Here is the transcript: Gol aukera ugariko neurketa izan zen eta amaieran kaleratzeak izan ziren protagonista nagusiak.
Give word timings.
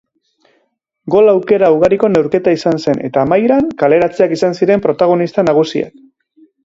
Gol 1.15 1.29
aukera 1.33 1.67
ugariko 1.75 2.09
neurketa 2.13 2.53
izan 2.57 2.81
zen 2.85 3.03
eta 3.09 3.25
amaieran 3.25 3.67
kaleratzeak 3.83 4.35
izan 4.39 4.59
ziren 4.63 4.83
protagonista 4.87 5.45
nagusiak. 5.51 5.93